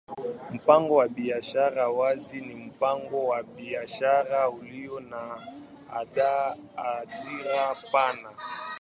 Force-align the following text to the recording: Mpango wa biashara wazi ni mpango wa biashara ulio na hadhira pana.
Mpango 0.51 0.95
wa 0.95 1.07
biashara 1.07 1.89
wazi 1.89 2.41
ni 2.41 2.55
mpango 2.55 3.25
wa 3.27 3.43
biashara 3.43 4.49
ulio 4.49 4.99
na 4.99 5.41
hadhira 6.75 7.75
pana. 7.91 8.29